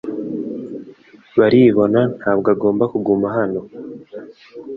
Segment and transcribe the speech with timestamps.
[1.37, 3.61] Baribona ntabwo agomba kuguma hano.